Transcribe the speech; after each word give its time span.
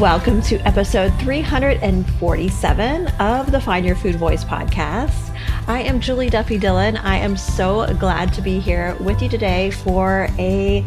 Welcome 0.00 0.40
to 0.44 0.56
episode 0.66 1.10
347 1.20 3.06
of 3.20 3.52
the 3.52 3.60
Find 3.60 3.84
Your 3.84 3.96
Food 3.96 4.14
Voice 4.14 4.42
podcast. 4.42 5.36
I 5.68 5.82
am 5.82 6.00
Julie 6.00 6.30
Duffy 6.30 6.56
Dillon. 6.56 6.96
I 6.96 7.18
am 7.18 7.36
so 7.36 7.86
glad 7.96 8.32
to 8.32 8.40
be 8.40 8.60
here 8.60 8.96
with 8.98 9.20
you 9.20 9.28
today 9.28 9.70
for 9.70 10.26
a 10.38 10.82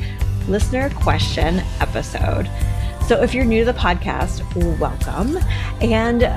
listener 0.47 0.89
question 0.89 1.61
episode. 1.79 2.49
So, 3.05 3.21
if 3.21 3.35
you're 3.35 3.45
new 3.45 3.63
to 3.63 3.71
the 3.71 3.77
podcast, 3.77 4.41
welcome. 4.79 5.37
And 5.79 6.27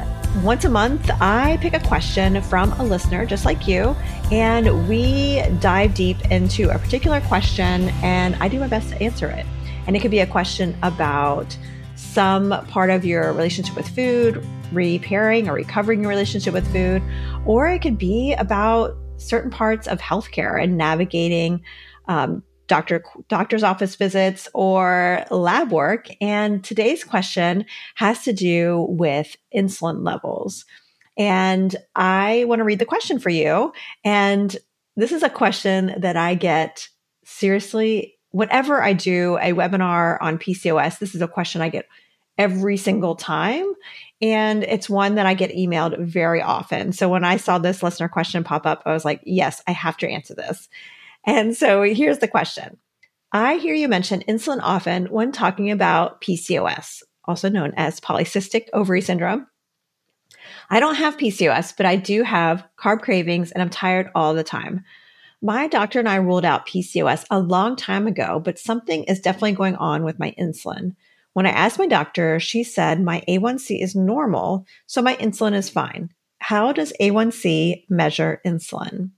once 0.44 0.66
a 0.66 0.68
month, 0.68 1.10
I 1.18 1.56
pick 1.62 1.72
a 1.72 1.80
question 1.80 2.42
from 2.42 2.72
a 2.72 2.84
listener 2.84 3.24
just 3.24 3.46
like 3.46 3.66
you, 3.66 3.96
and 4.30 4.86
we 4.86 5.42
dive 5.60 5.94
deep 5.94 6.30
into 6.30 6.68
a 6.68 6.78
particular 6.78 7.22
question, 7.22 7.88
and 8.02 8.34
I 8.34 8.48
do 8.48 8.60
my 8.60 8.68
best 8.68 8.90
to 8.90 9.02
answer 9.02 9.30
it. 9.30 9.46
And 9.86 9.96
it 9.96 10.00
could 10.00 10.10
be 10.10 10.20
a 10.20 10.26
question 10.26 10.76
about 10.82 11.56
some 11.96 12.50
part 12.68 12.90
of 12.90 13.04
your 13.04 13.32
relationship 13.32 13.74
with 13.74 13.88
food, 13.88 14.46
repairing 14.72 15.48
or 15.48 15.54
recovering 15.54 16.00
your 16.02 16.10
relationship 16.10 16.54
with 16.54 16.70
food, 16.72 17.02
or 17.44 17.68
it 17.68 17.80
could 17.80 17.98
be 17.98 18.34
about 18.34 18.96
certain 19.16 19.50
parts 19.50 19.86
of 19.86 19.98
healthcare 19.98 20.62
and 20.62 20.76
navigating 20.76 21.62
um, 22.06 22.42
doctor 22.66 23.02
doctor's 23.28 23.62
office 23.62 23.96
visits 23.96 24.48
or 24.54 25.24
lab 25.30 25.70
work. 25.70 26.08
And 26.20 26.62
today's 26.62 27.04
question 27.04 27.64
has 27.94 28.22
to 28.24 28.32
do 28.32 28.86
with 28.88 29.36
insulin 29.54 30.04
levels. 30.04 30.64
And 31.16 31.74
I 31.94 32.44
want 32.46 32.60
to 32.60 32.64
read 32.64 32.78
the 32.78 32.84
question 32.84 33.18
for 33.18 33.30
you. 33.30 33.72
And 34.04 34.54
this 34.96 35.12
is 35.12 35.22
a 35.22 35.30
question 35.30 35.94
that 35.98 36.16
I 36.16 36.34
get 36.34 36.88
seriously 37.24 38.15
whenever 38.36 38.82
I 38.82 38.92
do 38.92 39.38
a 39.38 39.54
webinar 39.54 40.18
on 40.20 40.36
PCOS. 40.36 40.98
This 40.98 41.14
is 41.14 41.22
a 41.22 41.28
question 41.28 41.62
I 41.62 41.70
get 41.70 41.88
every 42.36 42.76
single 42.76 43.16
time. 43.16 43.64
And 44.20 44.62
it's 44.62 44.90
one 44.90 45.14
that 45.14 45.24
I 45.24 45.32
get 45.32 45.56
emailed 45.56 45.98
very 45.98 46.42
often. 46.42 46.92
So 46.92 47.08
when 47.08 47.24
I 47.24 47.38
saw 47.38 47.56
this 47.56 47.82
listener 47.82 48.08
question 48.08 48.44
pop 48.44 48.66
up, 48.66 48.82
I 48.84 48.92
was 48.92 49.06
like, 49.06 49.22
yes, 49.24 49.62
I 49.66 49.70
have 49.70 49.96
to 49.98 50.08
answer 50.08 50.34
this. 50.34 50.68
And 51.24 51.56
so 51.56 51.82
here's 51.82 52.18
the 52.18 52.28
question 52.28 52.76
I 53.32 53.56
hear 53.56 53.74
you 53.74 53.88
mention 53.88 54.22
insulin 54.28 54.60
often 54.62 55.06
when 55.06 55.32
talking 55.32 55.70
about 55.70 56.20
PCOS, 56.20 57.04
also 57.24 57.48
known 57.48 57.72
as 57.78 58.00
polycystic 58.00 58.66
ovary 58.74 59.00
syndrome. 59.00 59.46
I 60.68 60.78
don't 60.78 60.96
have 60.96 61.16
PCOS, 61.16 61.74
but 61.74 61.86
I 61.86 61.96
do 61.96 62.22
have 62.22 62.66
carb 62.78 63.00
cravings 63.00 63.50
and 63.50 63.62
I'm 63.62 63.70
tired 63.70 64.10
all 64.14 64.34
the 64.34 64.44
time. 64.44 64.84
My 65.42 65.68
doctor 65.68 65.98
and 65.98 66.08
I 66.08 66.16
ruled 66.16 66.44
out 66.44 66.66
PCOS 66.66 67.24
a 67.30 67.38
long 67.38 67.76
time 67.76 68.06
ago, 68.06 68.40
but 68.42 68.58
something 68.58 69.04
is 69.04 69.20
definitely 69.20 69.52
going 69.52 69.76
on 69.76 70.02
with 70.02 70.18
my 70.18 70.34
insulin. 70.38 70.96
When 71.34 71.46
I 71.46 71.50
asked 71.50 71.78
my 71.78 71.86
doctor, 71.86 72.40
she 72.40 72.64
said 72.64 73.00
my 73.00 73.22
A1C 73.28 73.82
is 73.82 73.94
normal, 73.94 74.66
so 74.86 75.02
my 75.02 75.16
insulin 75.16 75.52
is 75.52 75.68
fine. 75.68 76.10
How 76.38 76.72
does 76.72 76.92
A1C 77.00 77.84
measure 77.90 78.40
insulin? 78.46 79.10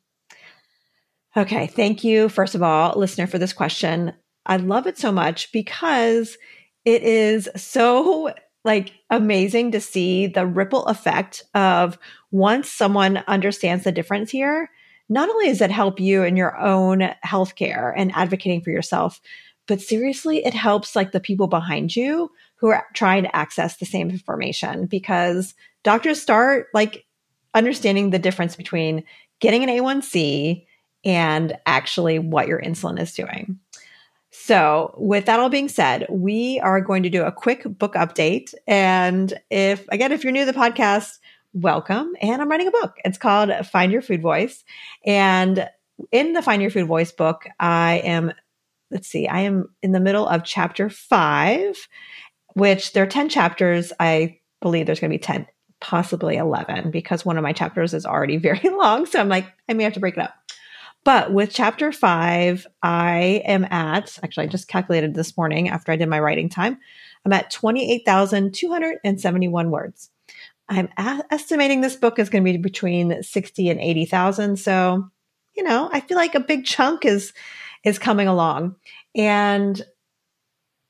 Okay, 1.36 1.68
thank 1.68 2.02
you, 2.02 2.28
first 2.28 2.56
of 2.56 2.62
all, 2.62 2.98
listener, 2.98 3.28
for 3.28 3.38
this 3.38 3.52
question. 3.52 4.12
I 4.46 4.56
love 4.56 4.88
it 4.88 4.98
so 4.98 5.12
much 5.12 5.52
because 5.52 6.36
it 6.84 7.02
is 7.02 7.48
so 7.54 8.34
like 8.64 8.92
amazing 9.10 9.70
to 9.72 9.80
see 9.80 10.26
the 10.26 10.46
ripple 10.46 10.86
effect 10.86 11.44
of 11.54 11.98
once 12.32 12.68
someone 12.68 13.22
understands 13.28 13.84
the 13.84 13.92
difference 13.92 14.30
here, 14.30 14.70
not 15.08 15.28
only 15.28 15.46
does 15.46 15.60
it 15.60 15.70
help 15.70 16.00
you 16.00 16.22
in 16.22 16.36
your 16.36 16.58
own 16.58 17.10
healthcare 17.24 17.92
and 17.96 18.12
advocating 18.14 18.60
for 18.60 18.70
yourself, 18.70 19.20
but 19.66 19.80
seriously, 19.80 20.44
it 20.44 20.54
helps 20.54 20.96
like 20.96 21.12
the 21.12 21.20
people 21.20 21.46
behind 21.46 21.94
you 21.94 22.30
who 22.56 22.68
are 22.68 22.86
trying 22.94 23.22
to 23.22 23.36
access 23.36 23.76
the 23.76 23.86
same 23.86 24.10
information 24.10 24.86
because 24.86 25.54
doctors 25.84 26.20
start 26.20 26.68
like 26.74 27.04
understanding 27.54 28.10
the 28.10 28.18
difference 28.18 28.56
between 28.56 29.04
getting 29.40 29.62
an 29.62 29.68
A1C 29.68 30.64
and 31.04 31.56
actually 31.66 32.18
what 32.18 32.48
your 32.48 32.60
insulin 32.60 33.00
is 33.00 33.12
doing. 33.12 33.58
So, 34.30 34.94
with 34.98 35.26
that 35.26 35.40
all 35.40 35.48
being 35.48 35.68
said, 35.68 36.06
we 36.10 36.60
are 36.60 36.80
going 36.80 37.02
to 37.02 37.10
do 37.10 37.24
a 37.24 37.32
quick 37.32 37.64
book 37.78 37.94
update. 37.94 38.54
And 38.66 39.38
if, 39.50 39.86
again, 39.88 40.12
if 40.12 40.22
you're 40.22 40.32
new 40.32 40.44
to 40.44 40.52
the 40.52 40.58
podcast, 40.58 41.18
welcome. 41.52 42.12
And 42.20 42.40
I'm 42.40 42.50
writing 42.50 42.68
a 42.68 42.72
book. 42.72 42.96
It's 43.04 43.18
called 43.18 43.50
Find 43.66 43.92
Your 43.92 44.02
Food 44.02 44.22
Voice. 44.22 44.64
And 45.04 45.68
in 46.12 46.32
the 46.32 46.42
Find 46.42 46.62
Your 46.62 46.70
Food 46.70 46.86
Voice 46.86 47.12
book, 47.12 47.46
I 47.58 48.02
am 48.04 48.32
let's 48.90 49.08
see, 49.08 49.28
I 49.28 49.40
am 49.40 49.68
in 49.82 49.92
the 49.92 50.00
middle 50.00 50.26
of 50.26 50.44
chapter 50.44 50.88
five, 50.88 51.88
which 52.54 52.92
there 52.92 53.02
are 53.02 53.08
10 53.08 53.28
chapters. 53.28 53.92
I 54.00 54.38
believe 54.60 54.86
there's 54.86 55.00
going 55.00 55.10
to 55.10 55.14
be 55.14 55.22
10, 55.22 55.46
possibly 55.80 56.36
11, 56.36 56.90
because 56.90 57.24
one 57.24 57.36
of 57.36 57.42
my 57.42 57.52
chapters 57.52 57.94
is 57.94 58.06
already 58.06 58.36
very 58.38 58.68
long. 58.70 59.06
So 59.06 59.20
I'm 59.20 59.28
like, 59.28 59.46
I 59.68 59.74
may 59.74 59.84
have 59.84 59.92
to 59.94 60.00
break 60.00 60.16
it 60.16 60.22
up. 60.22 60.34
But 61.04 61.32
with 61.32 61.52
chapter 61.52 61.92
five, 61.92 62.66
I 62.82 63.42
am 63.44 63.64
at, 63.64 64.18
actually, 64.22 64.44
I 64.44 64.48
just 64.48 64.68
calculated 64.68 65.14
this 65.14 65.36
morning 65.36 65.68
after 65.68 65.92
I 65.92 65.96
did 65.96 66.08
my 66.08 66.18
writing 66.18 66.48
time, 66.48 66.78
I'm 67.24 67.32
at 67.32 67.50
28,271 67.50 69.70
words. 69.70 70.10
I'm 70.68 70.88
a- 70.96 71.24
estimating 71.30 71.80
this 71.80 71.96
book 71.96 72.18
is 72.18 72.28
going 72.28 72.44
to 72.44 72.52
be 72.52 72.58
between 72.58 73.22
60 73.22 73.70
and 73.70 73.80
80,000. 73.80 74.58
So, 74.58 75.08
you 75.56 75.62
know, 75.62 75.88
I 75.92 76.00
feel 76.00 76.16
like 76.16 76.34
a 76.34 76.40
big 76.40 76.64
chunk 76.64 77.04
is 77.04 77.32
is 77.84 77.98
coming 77.98 78.26
along. 78.26 78.76
And 79.14 79.80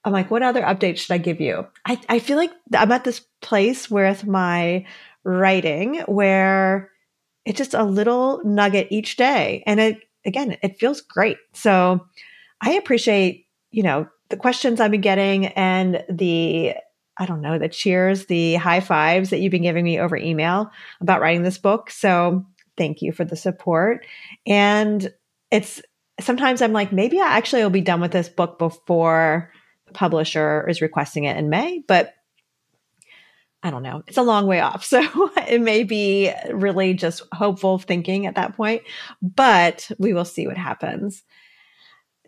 I'm 0.05 0.13
like, 0.13 0.31
what 0.31 0.43
other 0.43 0.63
updates 0.63 0.99
should 0.99 1.13
I 1.13 1.19
give 1.19 1.41
you? 1.41 1.67
I, 1.85 2.01
I 2.09 2.19
feel 2.19 2.37
like 2.37 2.53
I'm 2.75 2.93
at 2.93 3.05
this 3.05 3.21
place 3.43 3.91
with 3.91 4.27
my 4.27 4.87
writing 5.25 6.01
where 6.07 6.91
it's 7.45 7.59
just 7.59 7.75
a 7.75 7.85
little 7.85 8.41
nugget 8.45 8.89
each 8.91 9.17
day. 9.17 9.63
And 9.67 9.81
it, 9.81 9.99
again, 10.25 10.57
it 10.63 10.79
feels 10.79 11.01
great. 11.01 11.37
So 11.53 12.07
I 12.61 12.73
appreciate, 12.73 13.47
you 13.71 13.83
know, 13.83 14.09
the 14.31 14.37
questions 14.37 14.81
I've 14.81 14.91
been 14.91 15.01
getting 15.01 15.47
and 15.47 16.05
the, 16.09 16.75
I 17.19 17.27
don't 17.27 17.41
know, 17.41 17.59
the 17.59 17.69
cheers, 17.69 18.27
the 18.27 18.55
high 18.55 18.81
fives 18.81 19.31
that 19.31 19.41
you've 19.41 19.51
been 19.51 19.63
giving 19.63 19.85
me 19.85 19.99
over 19.99 20.17
email 20.17 20.71
about 21.01 21.21
writing 21.21 21.43
this 21.43 21.59
book. 21.59 21.91
So 21.91 22.47
thank 22.77 23.03
you 23.03 23.13
for 23.13 23.25
the 23.25 23.37
support. 23.37 24.07
And 24.47 25.13
it's 25.51 25.83
sometimes 26.21 26.63
I'm 26.63 26.73
like, 26.73 26.93
maybe 26.93 27.21
I 27.21 27.37
actually 27.37 27.63
will 27.63 27.71
be 27.71 27.81
done 27.81 28.01
with 28.01 28.13
this 28.13 28.29
book 28.29 28.59
before 28.59 29.53
the 29.87 29.93
publisher 29.93 30.67
is 30.69 30.81
requesting 30.81 31.25
it 31.25 31.37
in 31.37 31.51
May, 31.51 31.83
but 31.87 32.15
I 33.63 33.71
don't 33.71 33.83
know. 33.83 34.05
It's 34.07 34.19
a 34.19 34.23
long 34.23 34.47
way 34.47 34.61
off. 34.61 34.85
So 34.89 35.31
it 35.49 35.61
may 35.61 35.83
be 35.83 36.33
really 36.53 36.95
just 36.95 37.23
hopeful 37.33 37.79
thinking 37.79 38.27
at 38.27 38.37
that 38.37 38.57
point, 38.57 38.83
but 39.21 39.91
we 39.99 40.13
will 40.13 40.25
see 40.25 40.47
what 40.47 40.57
happens. 40.57 41.23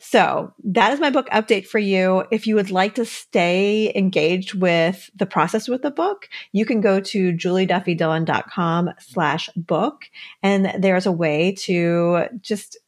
So 0.01 0.55
that 0.65 0.95
is 0.95 1.01
my 1.01 1.11
book 1.11 1.29
update 1.29 1.67
for 1.67 1.79
you. 1.79 2.25
If 2.31 2.47
you 2.47 2.55
would 2.55 2.71
like 2.71 2.95
to 2.95 3.05
stay 3.05 3.93
engaged 3.95 4.55
with 4.55 5.11
the 5.15 5.27
process 5.27 5.69
with 5.69 5.83
the 5.83 5.91
book, 5.91 6.27
you 6.53 6.65
can 6.65 6.81
go 6.81 7.01
to 7.01 7.33
julieduffydillon.com 7.35 8.91
slash 8.99 9.51
book. 9.57 10.05
And 10.43 10.73
there's 10.83 11.05
a 11.05 11.13
way 11.13 11.53
to 11.61 12.25
just 12.41 12.79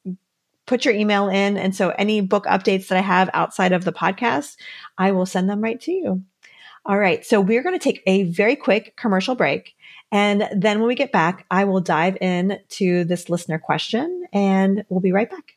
put 0.65 0.87
your 0.87 0.95
email 0.95 1.29
in. 1.29 1.59
And 1.59 1.77
so 1.77 1.91
any 1.91 2.23
book 2.23 2.47
updates 2.47 2.89
that 2.89 2.97
I 2.97 3.03
have 3.03 3.29
outside 3.35 3.73
of 3.73 3.85
the 3.85 3.93
podcast, 3.93 4.57
I 4.97 5.13
will 5.13 5.27
send 5.27 5.51
them 5.51 5.61
right 5.61 5.81
to 5.83 5.93
you. 5.93 6.23
All 6.87 6.99
right. 6.99 7.25
So 7.27 7.43
we're 7.43 7.63
going 7.63 7.79
to 7.79 7.83
take 7.83 8.03
a 8.07 8.25
very 8.25 8.57
quick 8.57 8.97
commercial 8.97 9.35
break. 9.35 9.75
And 10.11 10.49
then 10.57 10.79
when 10.79 10.89
we 10.89 10.95
get 10.95 11.13
back, 11.13 11.45
I 11.51 11.65
will 11.65 11.81
dive 11.81 12.17
in 12.23 12.59
to 12.71 13.05
this 13.05 13.29
listener 13.29 13.59
question 13.59 14.27
and 14.33 14.85
we'll 14.89 15.01
be 15.01 15.13
right 15.13 15.31
back. 15.31 15.57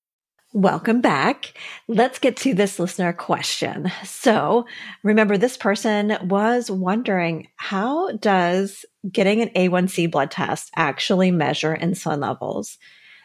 Welcome 0.53 0.99
back. 0.99 1.53
Let's 1.87 2.19
get 2.19 2.35
to 2.37 2.53
this 2.53 2.77
listener 2.77 3.13
question. 3.13 3.89
So 4.03 4.65
remember 5.01 5.37
this 5.37 5.55
person 5.55 6.17
was 6.23 6.69
wondering 6.69 7.47
how 7.55 8.11
does 8.17 8.83
getting 9.09 9.41
an 9.41 9.47
A1C 9.55 10.11
blood 10.11 10.29
test 10.29 10.69
actually 10.75 11.31
measure 11.31 11.77
insulin 11.79 12.19
levels? 12.19 12.77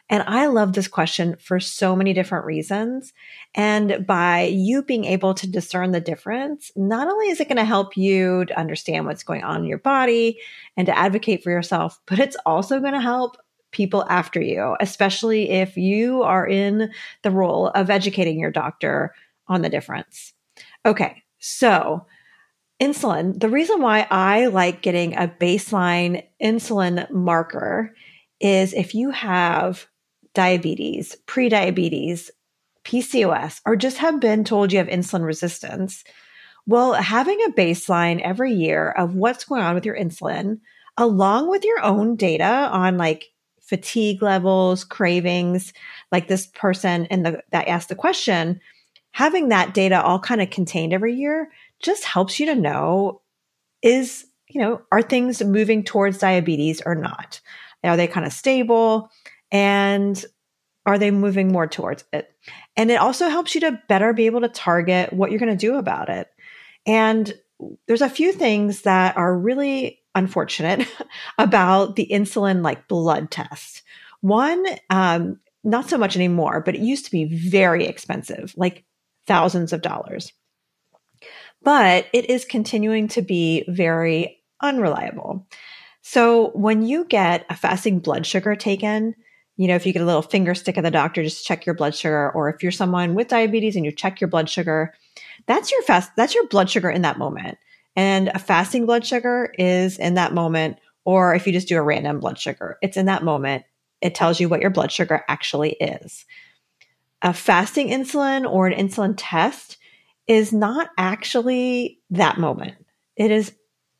And 0.08 0.22
I 0.28 0.46
love 0.46 0.74
this 0.74 0.86
question 0.86 1.34
for 1.40 1.58
so 1.58 1.96
many 1.96 2.12
different 2.12 2.44
reasons. 2.44 3.12
And 3.56 4.06
by 4.06 4.42
you 4.42 4.84
being 4.84 5.04
able 5.04 5.34
to 5.34 5.50
discern 5.50 5.90
the 5.90 6.00
difference, 6.00 6.70
not 6.76 7.08
only 7.08 7.26
is 7.26 7.40
it 7.40 7.48
going 7.48 7.56
to 7.56 7.64
help 7.64 7.96
you 7.96 8.44
to 8.44 8.58
understand 8.58 9.04
what's 9.04 9.24
going 9.24 9.42
on 9.42 9.62
in 9.62 9.66
your 9.66 9.78
body 9.78 10.38
and 10.76 10.86
to 10.86 10.96
advocate 10.96 11.42
for 11.42 11.50
yourself, 11.50 11.98
but 12.06 12.20
it's 12.20 12.36
also 12.46 12.78
going 12.78 12.94
to 12.94 13.00
help 13.00 13.36
people 13.72 14.04
after 14.08 14.40
you, 14.40 14.76
especially 14.80 15.50
if 15.50 15.76
you 15.76 16.22
are 16.22 16.46
in 16.46 16.90
the 17.22 17.30
role 17.30 17.68
of 17.68 17.90
educating 17.90 18.38
your 18.38 18.50
doctor 18.50 19.14
on 19.48 19.62
the 19.62 19.68
difference. 19.68 20.32
Okay, 20.84 21.22
so 21.38 22.06
insulin, 22.80 23.38
the 23.38 23.48
reason 23.48 23.80
why 23.80 24.06
I 24.10 24.46
like 24.46 24.82
getting 24.82 25.14
a 25.14 25.28
baseline 25.28 26.24
insulin 26.42 27.10
marker 27.10 27.94
is 28.40 28.72
if 28.72 28.94
you 28.94 29.10
have 29.10 29.86
diabetes, 30.34 31.16
prediabetes, 31.26 32.30
PCOS, 32.84 33.60
or 33.66 33.74
just 33.74 33.98
have 33.98 34.20
been 34.20 34.44
told 34.44 34.72
you 34.72 34.78
have 34.78 34.86
insulin 34.88 35.24
resistance, 35.24 36.04
well, 36.66 36.92
having 36.94 37.38
a 37.46 37.52
baseline 37.52 38.20
every 38.20 38.52
year 38.52 38.90
of 38.90 39.14
what's 39.14 39.44
going 39.44 39.62
on 39.62 39.74
with 39.74 39.86
your 39.86 39.96
insulin, 39.96 40.60
along 40.96 41.48
with 41.48 41.64
your 41.64 41.82
own 41.82 42.16
data 42.16 42.44
on 42.44 42.96
like 42.96 43.26
fatigue 43.66 44.22
levels, 44.22 44.84
cravings, 44.84 45.72
like 46.12 46.28
this 46.28 46.46
person 46.46 47.06
in 47.06 47.22
the 47.22 47.42
that 47.50 47.68
asked 47.68 47.88
the 47.88 47.94
question, 47.94 48.60
having 49.10 49.48
that 49.48 49.74
data 49.74 50.02
all 50.02 50.18
kind 50.18 50.40
of 50.40 50.50
contained 50.50 50.92
every 50.92 51.14
year 51.14 51.50
just 51.80 52.04
helps 52.04 52.38
you 52.38 52.46
to 52.46 52.54
know 52.54 53.20
is, 53.82 54.26
you 54.48 54.60
know, 54.60 54.80
are 54.92 55.02
things 55.02 55.42
moving 55.42 55.82
towards 55.82 56.18
diabetes 56.18 56.80
or 56.86 56.94
not? 56.94 57.40
Are 57.84 57.96
they 57.96 58.06
kind 58.06 58.26
of 58.26 58.32
stable? 58.32 59.10
And 59.52 60.24
are 60.86 60.98
they 60.98 61.10
moving 61.10 61.52
more 61.52 61.66
towards 61.66 62.04
it? 62.12 62.30
And 62.76 62.90
it 62.90 62.96
also 62.96 63.28
helps 63.28 63.54
you 63.54 63.60
to 63.62 63.80
better 63.88 64.12
be 64.12 64.26
able 64.26 64.40
to 64.42 64.48
target 64.48 65.12
what 65.12 65.30
you're 65.30 65.40
going 65.40 65.56
to 65.56 65.56
do 65.56 65.76
about 65.76 66.08
it. 66.08 66.28
And 66.86 67.32
there's 67.86 68.02
a 68.02 68.08
few 68.08 68.32
things 68.32 68.82
that 68.82 69.16
are 69.16 69.36
really 69.36 70.00
unfortunate 70.16 70.88
about 71.38 71.94
the 71.94 72.08
insulin 72.10 72.64
like 72.64 72.88
blood 72.88 73.30
test. 73.30 73.82
One, 74.22 74.66
um, 74.90 75.38
not 75.62 75.88
so 75.88 75.98
much 75.98 76.16
anymore, 76.16 76.60
but 76.60 76.74
it 76.74 76.80
used 76.80 77.04
to 77.04 77.10
be 77.10 77.24
very 77.24 77.86
expensive, 77.86 78.54
like 78.56 78.84
thousands 79.26 79.72
of 79.72 79.82
dollars. 79.82 80.32
But 81.62 82.06
it 82.12 82.30
is 82.30 82.44
continuing 82.44 83.08
to 83.08 83.22
be 83.22 83.64
very 83.68 84.42
unreliable. 84.60 85.46
So 86.02 86.50
when 86.50 86.82
you 86.82 87.04
get 87.04 87.44
a 87.50 87.56
fasting 87.56 87.98
blood 87.98 88.26
sugar 88.26 88.54
taken, 88.54 89.14
you 89.56 89.68
know, 89.68 89.74
if 89.74 89.86
you 89.86 89.92
get 89.92 90.02
a 90.02 90.06
little 90.06 90.22
finger 90.22 90.54
stick 90.54 90.78
at 90.78 90.84
the 90.84 90.90
doctor, 90.90 91.22
just 91.22 91.46
check 91.46 91.66
your 91.66 91.74
blood 91.74 91.94
sugar, 91.94 92.30
or 92.30 92.48
if 92.48 92.62
you're 92.62 92.72
someone 92.72 93.14
with 93.14 93.28
diabetes 93.28 93.74
and 93.74 93.84
you 93.84 93.90
check 93.90 94.20
your 94.20 94.28
blood 94.28 94.48
sugar, 94.48 94.94
that's 95.46 95.72
your 95.72 95.82
fast, 95.82 96.10
that's 96.16 96.34
your 96.34 96.46
blood 96.46 96.70
sugar 96.70 96.90
in 96.90 97.02
that 97.02 97.18
moment. 97.18 97.58
And 97.96 98.28
a 98.28 98.38
fasting 98.38 98.84
blood 98.86 99.04
sugar 99.06 99.52
is 99.58 99.98
in 99.98 100.14
that 100.14 100.34
moment, 100.34 100.78
or 101.04 101.34
if 101.34 101.46
you 101.46 101.52
just 101.52 101.68
do 101.68 101.78
a 101.78 101.82
random 101.82 102.20
blood 102.20 102.38
sugar, 102.38 102.78
it's 102.82 102.96
in 102.96 103.06
that 103.06 103.24
moment. 103.24 103.64
It 104.02 104.14
tells 104.14 104.38
you 104.38 104.48
what 104.48 104.60
your 104.60 104.70
blood 104.70 104.92
sugar 104.92 105.24
actually 105.28 105.72
is. 105.72 106.26
A 107.22 107.32
fasting 107.32 107.88
insulin 107.88 108.48
or 108.48 108.66
an 108.66 108.74
insulin 108.74 109.14
test 109.16 109.78
is 110.26 110.52
not 110.52 110.90
actually 110.98 112.00
that 112.10 112.38
moment. 112.38 112.74
It 113.16 113.30
is 113.30 113.54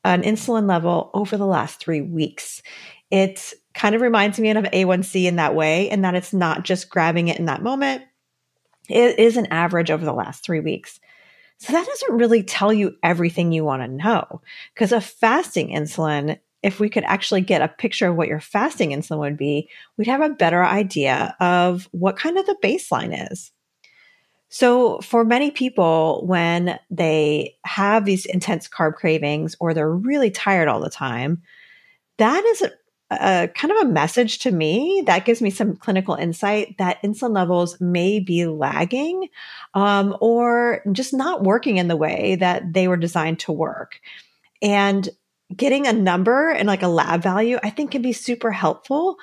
an 0.05 0.23
insulin 0.23 0.69
level 0.69 1.11
over 1.15 1.37
the 1.37 1.47
last 1.47 1.81
three 1.81 2.03
weeks. 2.03 2.63
It 3.11 3.55
kind 3.73 3.95
of 3.95 4.03
reminds 4.03 4.39
me 4.39 4.51
of 4.51 4.65
A1C 4.65 5.25
in 5.25 5.37
that 5.37 5.55
way, 5.55 5.89
in 5.91 6.03
that 6.03 6.15
it's 6.15 6.33
not 6.33 6.65
just 6.65 6.91
grabbing 6.91 7.29
it 7.29 7.39
in 7.39 7.47
that 7.47 7.63
moment. 7.63 8.03
It 8.89 9.19
is 9.19 9.37
an 9.37 9.47
average 9.47 9.91
over 9.91 10.05
the 10.05 10.13
last 10.13 10.45
three 10.45 10.61
weeks. 10.61 11.01
So 11.59 11.73
that 11.73 11.87
doesn't 11.87 12.19
really 12.19 12.43
tell 12.43 12.73
you 12.73 12.97
everything 13.03 13.53
you 13.53 13.65
want 13.65 13.83
to 13.83 13.89
know 13.89 14.43
because 14.75 14.93
a 14.93 15.01
fasting 15.01 15.69
insulin, 15.69 16.39
if 16.63 16.81
we 16.81 16.91
could 16.91 17.05
actually 17.05 17.41
get 17.41 17.63
a 17.63 17.69
picture 17.69 18.09
of 18.09 18.17
what 18.17 18.29
your 18.29 18.41
fasting 18.41 18.91
insulin 18.91 19.19
would 19.21 19.37
be, 19.37 19.69
we'd 19.97 20.07
have 20.07 20.21
a 20.21 20.31
better 20.31 20.65
idea 20.65 21.35
of 21.41 21.89
what 21.93 22.19
kind 22.19 22.39
of 22.39 22.47
the 22.47 22.57
baseline 22.63 23.33
is. 23.33 23.53
So, 24.49 25.01
for 25.01 25.25
many 25.25 25.51
people, 25.51 26.25
when 26.25 26.79
they 26.89 27.57
have 27.65 28.05
these 28.05 28.27
intense 28.27 28.69
carb 28.69 28.95
cravings 28.95 29.57
or 29.59 29.75
they're 29.75 29.91
really 29.91 30.31
tired 30.31 30.69
all 30.69 30.81
the 30.81 30.89
time, 30.89 31.43
that 32.19 32.45
is 32.45 32.63
a, 33.11 33.49
kind 33.55 33.73
of 33.73 33.79
a 33.79 33.91
message 33.91 34.41
to 34.41 34.51
me 34.51 35.03
that 35.07 35.25
gives 35.25 35.41
me 35.41 35.51
some 35.51 35.77
clinical 35.77 36.15
insight 36.15 36.77
that 36.79 37.03
insulin 37.03 37.35
levels 37.35 37.81
may 37.81 38.19
be 38.19 38.47
lagging 38.47 39.29
um, 39.75 40.17
or 40.21 40.83
just 40.93 41.15
not 41.15 41.45
working 41.45 41.77
in 41.77 41.89
the 41.89 41.97
way 41.97 42.37
that 42.37 42.73
they 42.73 42.89
were 42.89 42.97
designed 42.97 43.39
to 43.41 43.53
work. 43.53 44.01
And 44.61 45.09
getting 45.55 45.87
a 45.87 45.93
number 45.93 46.51
and 46.51 46.67
like 46.67 46.83
a 46.83 46.89
lab 46.89 47.23
value, 47.23 47.59
I 47.63 47.71
think 47.71 47.93
can 47.93 48.03
be 48.03 48.13
super 48.13 48.51
helpful. 48.51 49.17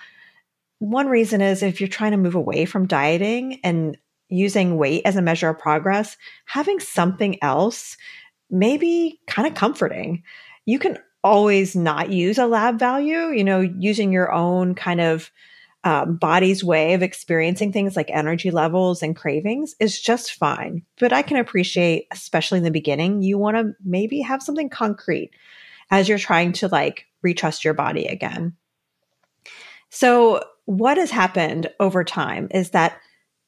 One 0.80 1.08
reason 1.08 1.42
is 1.42 1.62
if 1.62 1.82
you're 1.82 1.90
trying 1.90 2.12
to 2.12 2.18
move 2.18 2.36
away 2.36 2.66
from 2.66 2.88
dieting 2.88 3.60
and 3.64 3.98
using 4.30 4.78
weight 4.78 5.04
as 5.06 5.16
a 5.16 5.22
measure 5.22 5.50
of 5.50 5.60
progress, 5.60 6.18
having 6.46 6.80
something 6.80 7.42
else 7.44 7.98
may 8.50 8.78
be 8.78 9.20
kind 9.28 9.48
of 9.48 9.54
comforting. 9.54 10.24
You 10.66 10.80
can 10.80 10.98
always 11.24 11.76
not 11.76 12.12
use 12.12 12.38
a 12.38 12.48
lab 12.48 12.78
value, 12.78 13.30
you 13.30 13.44
know, 13.44 13.62
using 13.62 14.12
your 14.12 14.32
own 14.32 14.76
kind 14.76 15.02
of 15.02 15.32
um, 15.86 16.16
body's 16.16 16.64
way 16.64 16.94
of 16.94 17.04
experiencing 17.04 17.72
things 17.72 17.96
like 17.96 18.10
energy 18.10 18.52
levels 18.52 19.04
and 19.04 19.16
cravings 19.16 19.76
is 19.80 20.00
just 20.00 20.34
fine. 20.34 20.84
But 21.00 21.12
I 21.12 21.22
can 21.22 21.38
appreciate, 21.38 22.08
especially 22.12 22.60
in 22.60 22.64
the 22.64 22.72
beginning, 22.72 23.22
you 23.22 23.38
want 23.38 23.58
to 23.58 23.74
maybe 23.84 24.22
have 24.22 24.42
something 24.42 24.70
concrete 24.70 25.32
as 25.92 26.08
you're 26.08 26.18
trying 26.18 26.54
to 26.54 26.68
like 26.70 27.06
retrust 27.26 27.64
your 27.64 27.74
body 27.74 28.06
again. 28.06 28.56
So, 29.90 30.42
what 30.66 30.98
has 30.98 31.12
happened 31.12 31.70
over 31.82 32.06
time 32.06 32.48
is 32.52 32.70
that 32.70 32.98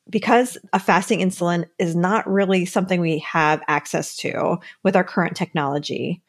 because 0.09 0.57
a 0.73 0.79
fasting 0.79 1.19
insulin 1.19 1.65
is 1.79 1.95
not 1.95 2.29
really 2.29 2.65
something 2.65 2.99
we 2.99 3.19
have 3.19 3.63
access 3.67 4.17
to 4.17 4.57
with 4.83 4.97
our 4.97 5.03
current 5.03 5.37
technology, 5.37 6.21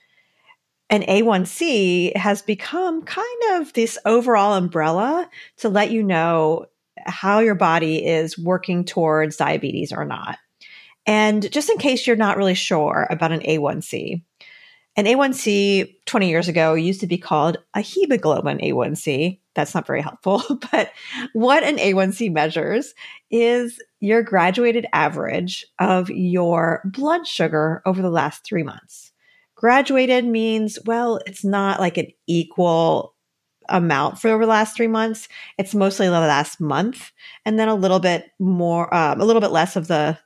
an 0.90 1.02
A1C 1.02 2.16
has 2.16 2.42
become 2.42 3.02
kind 3.02 3.42
of 3.54 3.72
this 3.72 3.98
overall 4.04 4.54
umbrella 4.54 5.28
to 5.58 5.68
let 5.68 5.90
you 5.90 6.02
know 6.02 6.66
how 7.04 7.40
your 7.40 7.54
body 7.54 8.04
is 8.04 8.38
working 8.38 8.84
towards 8.84 9.36
diabetes 9.36 9.92
or 9.92 10.04
not. 10.04 10.38
And 11.06 11.50
just 11.52 11.70
in 11.70 11.78
case 11.78 12.06
you're 12.06 12.16
not 12.16 12.36
really 12.36 12.54
sure 12.54 13.06
about 13.10 13.32
an 13.32 13.40
A1C, 13.40 14.22
an 14.96 15.04
A1C 15.04 15.94
20 16.06 16.28
years 16.28 16.48
ago 16.48 16.74
used 16.74 17.00
to 17.00 17.06
be 17.06 17.18
called 17.18 17.58
a 17.74 17.80
hemoglobin 17.80 18.58
A1C. 18.58 19.38
That's 19.54 19.74
not 19.74 19.86
very 19.86 20.00
helpful, 20.00 20.42
but 20.72 20.90
what 21.32 21.62
an 21.62 21.76
A1C 21.76 22.32
measures 22.32 22.94
is 23.30 23.80
your 24.00 24.22
graduated 24.22 24.86
average 24.92 25.66
of 25.78 26.08
your 26.10 26.82
blood 26.84 27.26
sugar 27.26 27.82
over 27.84 28.00
the 28.00 28.10
last 28.10 28.44
three 28.44 28.62
months. 28.62 29.12
Graduated 29.56 30.24
means, 30.24 30.78
well, 30.84 31.18
it's 31.26 31.44
not 31.44 31.80
like 31.80 31.96
an 31.96 32.08
equal 32.26 33.14
amount 33.68 34.18
for 34.18 34.28
over 34.28 34.44
the 34.44 34.50
last 34.50 34.76
three 34.76 34.86
months. 34.86 35.28
It's 35.58 35.74
mostly 35.74 36.06
the 36.06 36.12
last 36.12 36.60
month, 36.60 37.10
and 37.44 37.58
then 37.58 37.68
a 37.68 37.74
little 37.74 37.98
bit 37.98 38.26
more, 38.38 38.94
um, 38.94 39.20
a 39.20 39.24
little 39.24 39.40
bit 39.40 39.50
less 39.50 39.74
of 39.74 39.88
the 39.88 40.18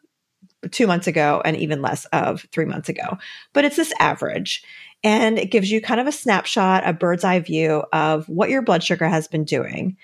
two 0.72 0.87
months 0.87 1.06
ago, 1.06 1.40
and 1.44 1.56
even 1.56 1.80
less 1.80 2.04
of 2.06 2.44
three 2.52 2.66
months 2.66 2.88
ago. 2.88 3.16
But 3.54 3.64
it's 3.64 3.76
this 3.76 3.94
average, 3.99 4.62
and 5.02 5.38
it 5.38 5.50
gives 5.50 5.70
you 5.70 5.80
kind 5.80 6.00
of 6.00 6.06
a 6.06 6.12
snapshot, 6.12 6.87
a 6.87 6.92
bird's 6.92 7.25
eye 7.25 7.38
view 7.38 7.84
of 7.92 8.28
what 8.28 8.50
your 8.50 8.62
blood 8.62 8.82
sugar 8.82 9.08
has 9.08 9.26
been 9.26 9.44
doing. 9.44 9.96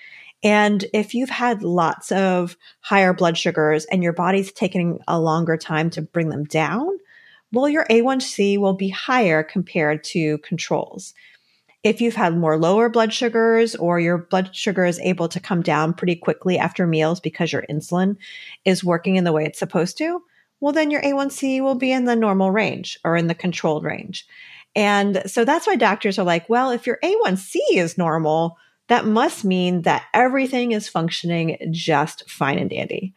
And 0.42 0.84
if 0.94 1.14
you've 1.14 1.30
had 1.30 1.62
lots 1.62 2.12
of 2.12 2.56
higher 2.80 3.12
blood 3.12 3.36
sugars 3.36 3.84
and 3.86 4.02
your 4.02 4.12
body's 4.12 4.52
taking 4.52 5.00
a 5.08 5.18
longer 5.18 5.56
time 5.56 5.90
to 5.90 6.02
bring 6.02 6.28
them 6.28 6.44
down, 6.44 6.88
well, 7.52 7.68
your 7.68 7.86
A1C 7.86 8.58
will 8.58 8.74
be 8.74 8.88
higher 8.88 9.42
compared 9.42 10.04
to 10.04 10.38
controls. 10.38 11.14
If 11.82 12.00
you've 12.00 12.16
had 12.16 12.36
more 12.36 12.58
lower 12.58 12.88
blood 12.88 13.12
sugars 13.12 13.76
or 13.76 14.00
your 14.00 14.18
blood 14.18 14.54
sugar 14.54 14.84
is 14.84 14.98
able 15.00 15.28
to 15.28 15.38
come 15.38 15.62
down 15.62 15.94
pretty 15.94 16.16
quickly 16.16 16.58
after 16.58 16.86
meals 16.86 17.20
because 17.20 17.52
your 17.52 17.64
insulin 17.70 18.16
is 18.64 18.82
working 18.82 19.14
in 19.14 19.24
the 19.24 19.32
way 19.32 19.44
it's 19.44 19.58
supposed 19.58 19.96
to, 19.98 20.20
well, 20.58 20.72
then 20.72 20.90
your 20.90 21.02
A1C 21.02 21.60
will 21.60 21.76
be 21.76 21.92
in 21.92 22.04
the 22.04 22.16
normal 22.16 22.50
range 22.50 22.98
or 23.04 23.16
in 23.16 23.28
the 23.28 23.34
controlled 23.34 23.84
range. 23.84 24.26
And 24.74 25.22
so 25.26 25.44
that's 25.44 25.66
why 25.66 25.76
doctors 25.76 26.18
are 26.18 26.24
like, 26.24 26.48
well, 26.48 26.70
if 26.70 26.86
your 26.86 26.98
A1C 27.04 27.56
is 27.74 27.96
normal, 27.96 28.58
that 28.88 29.06
must 29.06 29.44
mean 29.44 29.82
that 29.82 30.06
everything 30.12 30.72
is 30.72 30.88
functioning 30.88 31.56
just 31.70 32.28
fine 32.28 32.58
and 32.58 32.70
dandy. 32.70 33.14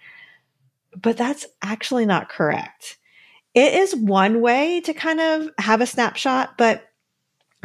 But 0.95 1.17
that's 1.17 1.47
actually 1.61 2.05
not 2.05 2.29
correct. 2.29 2.98
It 3.59 3.73
is 3.73 3.93
one 3.93 4.39
way 4.39 4.79
to 4.85 4.93
kind 4.93 5.19
of 5.19 5.49
have 5.57 5.81
a 5.81 5.85
snapshot, 5.85 6.57
but 6.57 6.87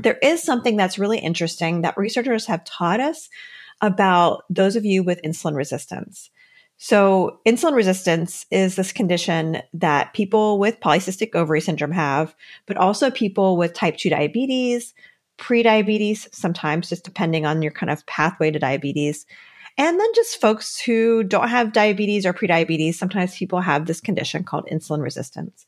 there 0.03 0.19
is 0.25 0.43
something 0.43 0.77
that's 0.77 0.99
really 0.99 1.21
interesting 1.21 1.83
that 1.83 1.97
researchers 1.97 2.47
have 2.47 2.65
taught 2.65 2.99
us 2.99 3.29
about 3.81 4.43
those 4.51 4.75
of 4.75 4.85
you 4.85 5.05
with 5.05 5.23
insulin 5.23 5.55
resistance. 5.55 6.31
So, 6.79 7.39
insulin 7.47 7.77
resistance 7.77 8.45
is 8.51 8.75
this 8.75 8.91
condition 8.91 9.63
that 9.73 10.15
people 10.15 10.59
with 10.59 10.81
polycystic 10.81 11.37
ovary 11.37 11.61
syndrome 11.61 11.93
have, 11.93 12.35
but 12.67 12.77
also 12.77 13.09
people 13.09 13.57
with 13.57 13.73
type 13.73 13.97
2 13.97 14.11
diabetes, 14.11 14.95
prediabetes, 15.39 16.27
sometimes 16.35 16.89
just 16.89 17.05
depending 17.05 17.47
on 17.47 17.63
your 17.63 17.71
kind 17.71 17.91
of 17.91 18.05
pathway 18.07 18.51
to 18.51 18.59
diabetes. 18.59 19.27
And 19.77 19.99
then 19.99 20.15
just 20.15 20.41
folks 20.41 20.81
who 20.81 21.25
don't 21.25 21.49
have 21.49 21.73
diabetes 21.73 22.25
or 22.25 22.33
prediabetes, 22.33 22.95
sometimes 22.95 23.37
people 23.37 23.61
have 23.61 23.87
this 23.87 24.01
condition 24.01 24.45
called 24.45 24.69
insulin 24.71 25.03
resistance. 25.03 25.67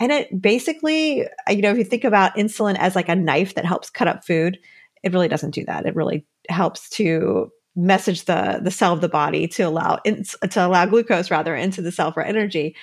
And 0.00 0.10
it 0.10 0.42
basically, 0.42 1.28
you 1.48 1.62
know, 1.62 1.70
if 1.70 1.78
you 1.78 1.84
think 1.84 2.04
about 2.04 2.34
insulin 2.34 2.76
as 2.78 2.96
like 2.96 3.08
a 3.08 3.14
knife 3.14 3.54
that 3.54 3.64
helps 3.64 3.90
cut 3.90 4.08
up 4.08 4.24
food, 4.24 4.58
it 5.04 5.12
really 5.12 5.28
doesn't 5.28 5.52
do 5.52 5.64
that. 5.66 5.86
It 5.86 5.94
really 5.94 6.26
helps 6.48 6.88
to 6.90 7.50
message 7.76 8.24
the 8.24 8.60
the 8.62 8.70
cell 8.70 8.92
of 8.92 9.00
the 9.00 9.08
body 9.08 9.48
to 9.48 9.62
allow 9.62 9.96
to 9.96 10.66
allow 10.66 10.86
glucose 10.86 11.30
rather 11.30 11.54
into 11.54 11.82
the 11.82 11.92
cell 11.92 12.12
for 12.12 12.22
energy. 12.22 12.74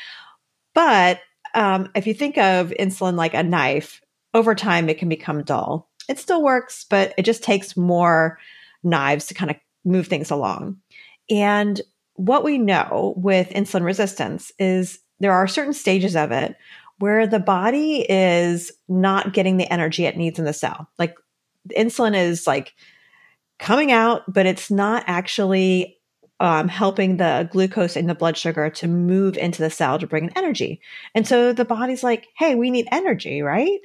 But 0.73 1.19
um, 1.53 1.89
if 1.95 2.07
you 2.07 2.13
think 2.13 2.37
of 2.37 2.73
insulin 2.79 3.15
like 3.15 3.33
a 3.33 3.43
knife, 3.43 4.01
over 4.33 4.55
time 4.55 4.89
it 4.89 4.97
can 4.97 5.09
become 5.09 5.43
dull. 5.43 5.89
It 6.07 6.17
still 6.17 6.41
works, 6.41 6.85
but 6.89 7.13
it 7.17 7.23
just 7.23 7.43
takes 7.43 7.75
more 7.75 8.39
knives 8.83 9.27
to 9.27 9.33
kind 9.33 9.51
of 9.51 9.57
move 9.83 10.07
things 10.07 10.31
along. 10.31 10.77
And 11.29 11.81
what 12.15 12.43
we 12.43 12.57
know 12.57 13.13
with 13.17 13.49
insulin 13.49 13.83
resistance 13.83 14.51
is 14.59 14.99
there 15.19 15.33
are 15.33 15.47
certain 15.47 15.73
stages 15.73 16.15
of 16.15 16.31
it 16.31 16.55
where 16.99 17.25
the 17.25 17.39
body 17.39 18.05
is 18.09 18.71
not 18.87 19.33
getting 19.33 19.57
the 19.57 19.71
energy 19.71 20.05
it 20.05 20.17
needs 20.17 20.37
in 20.37 20.45
the 20.45 20.53
cell. 20.53 20.87
Like 20.99 21.15
insulin 21.75 22.15
is 22.15 22.45
like 22.45 22.73
coming 23.59 23.91
out, 23.91 24.21
but 24.31 24.45
it's 24.45 24.69
not 24.69 25.03
actually 25.07 25.97
um, 26.39 26.67
helping 26.67 27.17
the 27.17 27.47
glucose 27.51 27.95
in 27.95 28.07
the 28.07 28.15
blood 28.15 28.35
sugar 28.35 28.69
to 28.71 28.87
move 28.87 29.37
into 29.37 29.61
the 29.61 29.69
cell 29.69 29.99
to 29.99 30.07
bring 30.07 30.25
in 30.25 30.37
energy. 30.37 30.81
And 31.13 31.27
so 31.27 31.53
the 31.53 31.65
body's 31.65 32.03
like, 32.03 32.27
hey, 32.35 32.55
we 32.55 32.71
need 32.71 32.87
energy, 32.91 33.41
right? 33.41 33.79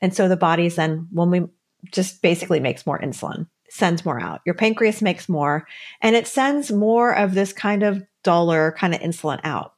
And 0.00 0.14
so 0.14 0.26
the 0.26 0.36
body's 0.36 0.76
then, 0.76 1.08
when 1.12 1.30
we 1.30 1.46
just 1.92 2.22
basically 2.22 2.58
makes 2.58 2.86
more 2.86 2.98
insulin, 2.98 3.46
sends 3.70 4.04
more 4.04 4.20
out. 4.20 4.40
Your 4.44 4.54
pancreas 4.54 5.00
makes 5.00 5.28
more, 5.28 5.66
and 6.00 6.16
it 6.16 6.26
sends 6.26 6.70
more 6.70 7.16
of 7.16 7.34
this 7.34 7.52
kind 7.52 7.82
of 7.82 8.02
duller 8.22 8.74
kind 8.78 8.94
of 8.94 9.00
insulin 9.00 9.40
out. 9.44 9.74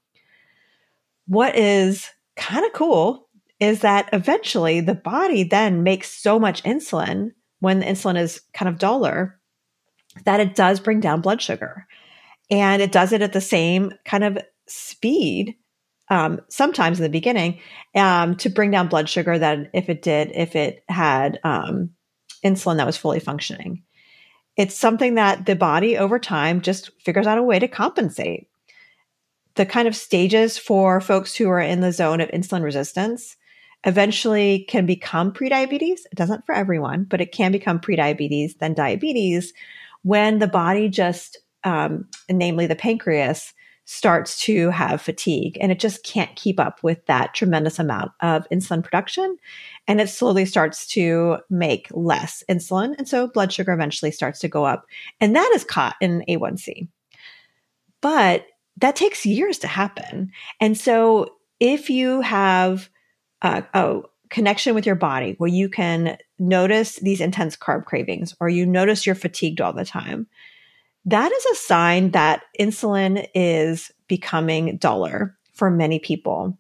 What 1.27 1.57
is 1.57 2.09
kind 2.37 2.65
of 2.67 2.73
cool 2.73 3.29
is 3.61 3.81
that 3.81 4.09
eventually 4.13 4.81
the 4.81 4.95
body 4.95 5.45
then 5.45 5.83
makes 5.83 6.11
so 6.11 6.39
much 6.39 6.63
insulin 6.65 7.31
when 7.61 7.79
the 7.79 7.87
insulin 7.87 8.19
is 8.19 8.41
kind 8.53 8.69
of 8.69 8.79
duller, 8.79 9.39
that 10.25 10.41
it 10.41 10.57
does 10.57 10.81
bring 10.81 10.99
down 10.99 11.21
blood 11.21 11.41
sugar. 11.41 11.87
And 12.51 12.83
it 12.83 12.91
does 12.91 13.13
it 13.13 13.23
at 13.23 13.33
the 13.33 13.41
same 13.41 13.93
kind 14.05 14.25
of 14.25 14.39
speed, 14.67 15.55
um, 16.11 16.41
sometimes 16.49 16.99
in 16.99 17.05
the 17.05 17.09
beginning, 17.09 17.61
um, 17.95 18.37
to 18.37 18.51
bring 18.51 18.73
down 18.73 18.89
blood 18.89 19.09
sugar 19.09 19.39
than 19.39 19.71
if 19.73 19.89
it 19.89 20.03
did, 20.03 20.33
if 20.35 20.57
it 20.57 20.83
had 20.89 21.39
um, 21.45 21.91
insulin 22.45 22.77
that 22.77 22.87
was 22.87 22.97
fully 22.97 23.21
functioning. 23.21 23.83
It's 24.57 24.75
something 24.75 25.15
that 25.15 25.47
the 25.47 25.57
body 25.57 25.97
over 25.97 26.19
time 26.19 26.61
just 26.61 26.91
figures 27.01 27.27
out 27.27 27.39
a 27.39 27.43
way 27.43 27.59
to 27.59 27.69
compensate. 27.69 28.49
The 29.55 29.67
kind 29.67 29.89
of 29.89 29.97
stages 29.97 30.59
for 30.59 31.01
folks 31.01 31.35
who 31.35 31.49
are 31.49 31.61
in 31.61 31.81
the 31.81 31.93
zone 31.93 32.21
of 32.21 32.31
insulin 32.31 32.63
resistance 32.63 33.37
eventually 33.85 34.65
can 34.69 34.87
become 34.87 35.33
prediabetes. 35.33 36.01
It 36.11 36.15
doesn't 36.15 36.47
for 36.47 36.55
everyone, 36.55 37.05
but 37.05 37.21
it 37.21 37.33
can 37.33 37.53
become 37.53 37.81
prediabetes, 37.81 38.59
then 38.59 38.75
diabetes, 38.75 39.53
when 40.03 40.39
the 40.39 40.47
body 40.47 40.89
just, 40.89 41.39
um, 41.65 42.09
namely 42.31 42.67
the 42.67 42.77
pancreas, 42.77 43.53
starts 43.93 44.39
to 44.41 44.71
have 44.71 45.03
fatigue 45.03 45.59
and 45.61 45.71
it 45.71 45.79
just 45.79 46.03
can't 46.03 46.35
keep 46.35 46.59
up 46.59 46.83
with 46.83 47.05
that 47.05 47.35
tremendous 47.35 47.79
amount 47.79 48.11
of 48.21 48.49
insulin 48.49 48.83
production. 48.83 49.37
And 49.87 50.01
it 50.01 50.09
slowly 50.09 50.47
starts 50.47 50.87
to 50.89 51.37
make 51.51 51.89
less 51.91 52.43
insulin. 52.49 52.95
And 52.97 53.07
so 53.07 53.29
blood 53.29 53.53
sugar 53.53 53.71
eventually 53.71 54.11
starts 54.11 54.39
to 54.39 54.49
go 54.49 54.65
up. 54.65 54.87
And 55.21 55.37
that 55.37 55.53
is 55.55 55.63
caught 55.63 55.97
in 56.01 56.25
A1C. 56.27 56.89
But 58.01 58.47
that 58.79 58.97
takes 58.97 59.27
years 59.27 59.59
to 59.59 59.67
happen. 59.67 60.33
And 60.59 60.77
so 60.79 61.35
if 61.61 61.91
you 61.91 62.23
have 62.23 62.89
uh, 63.43 63.61
a 63.75 64.01
connection 64.31 64.75
with 64.75 64.87
your 64.87 64.95
body 64.95 65.35
where 65.37 65.51
you 65.51 65.69
can 65.69 66.17
notice 66.39 66.97
these 66.97 67.21
intense 67.21 67.59
carb 67.59 67.85
cravings 67.85 68.35
or 68.41 68.49
you 68.49 68.65
notice 68.65 69.05
you're 69.05 69.15
fatigued 69.15 69.61
all 69.61 69.75
the 69.75 69.85
time, 69.85 70.27
that 71.04 71.32
is 71.32 71.47
a 71.47 71.54
sign 71.56 72.11
that 72.12 72.42
insulin 72.59 73.26
is 73.35 73.90
becoming 74.09 74.76
duller 74.76 75.37
for 75.52 75.71
many 75.71 75.99
people. 75.99 76.59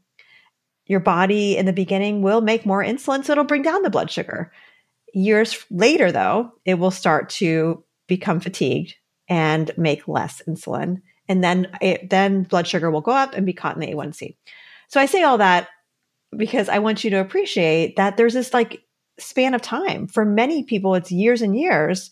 Your 0.86 1.00
body 1.00 1.56
in 1.56 1.66
the 1.66 1.72
beginning 1.72 2.22
will 2.22 2.40
make 2.40 2.66
more 2.66 2.82
insulin, 2.82 3.24
so 3.24 3.32
it'll 3.32 3.44
bring 3.44 3.62
down 3.62 3.82
the 3.82 3.90
blood 3.90 4.10
sugar. 4.10 4.52
Years 5.14 5.64
later, 5.70 6.10
though, 6.10 6.50
it 6.64 6.74
will 6.74 6.90
start 6.90 7.30
to 7.30 7.84
become 8.08 8.40
fatigued 8.40 8.94
and 9.28 9.70
make 9.76 10.08
less 10.08 10.42
insulin. 10.48 11.00
And 11.28 11.44
then, 11.44 11.68
it, 11.80 12.10
then 12.10 12.42
blood 12.42 12.66
sugar 12.66 12.90
will 12.90 13.00
go 13.00 13.12
up 13.12 13.34
and 13.34 13.46
be 13.46 13.52
caught 13.52 13.76
in 13.76 13.80
the 13.80 13.94
A1C. 13.94 14.36
So 14.88 15.00
I 15.00 15.06
say 15.06 15.22
all 15.22 15.38
that 15.38 15.68
because 16.36 16.68
I 16.68 16.78
want 16.80 17.04
you 17.04 17.10
to 17.10 17.20
appreciate 17.20 17.96
that 17.96 18.16
there's 18.16 18.34
this 18.34 18.52
like 18.52 18.82
span 19.18 19.54
of 19.54 19.62
time. 19.62 20.06
For 20.08 20.24
many 20.24 20.64
people, 20.64 20.94
it's 20.94 21.12
years 21.12 21.42
and 21.42 21.56
years 21.56 22.10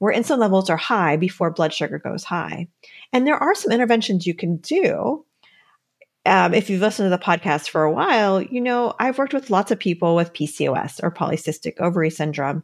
where 0.00 0.14
insulin 0.14 0.38
levels 0.38 0.70
are 0.70 0.78
high 0.78 1.16
before 1.16 1.50
blood 1.50 1.72
sugar 1.72 1.98
goes 1.98 2.24
high. 2.24 2.66
And 3.12 3.26
there 3.26 3.36
are 3.36 3.54
some 3.54 3.70
interventions 3.70 4.26
you 4.26 4.34
can 4.34 4.56
do. 4.56 5.24
Um, 6.24 6.54
if 6.54 6.70
you've 6.70 6.80
listened 6.80 7.06
to 7.06 7.16
the 7.16 7.22
podcast 7.22 7.68
for 7.68 7.84
a 7.84 7.92
while, 7.92 8.40
you 8.40 8.62
know, 8.62 8.94
I've 8.98 9.18
worked 9.18 9.34
with 9.34 9.50
lots 9.50 9.70
of 9.70 9.78
people 9.78 10.16
with 10.16 10.32
PCOS 10.32 11.02
or 11.02 11.10
polycystic 11.10 11.78
ovary 11.80 12.08
syndrome. 12.08 12.62